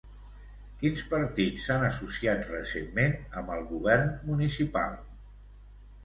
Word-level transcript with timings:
Quins 0.83 1.01
partits 1.09 1.65
s'han 1.67 1.83
associat 1.89 2.49
recentment 2.53 3.13
amb 3.41 3.53
el 3.57 3.61
govern 3.73 4.09
municipal? 4.31 4.97